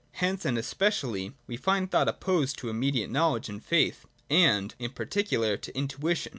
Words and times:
Again, 0.17 0.39
and 0.45 0.57
especially, 0.57 1.35
we 1.45 1.57
find 1.57 1.91
thought 1.91 2.07
opposed 2.07 2.57
to 2.57 2.69
immediate 2.69 3.11
knowledge 3.11 3.49
and 3.49 3.63
faith, 3.63 4.07
and, 4.31 4.73
in 4.79 4.89
particular, 4.93 5.57
to 5.57 5.77
intuition. 5.77 6.29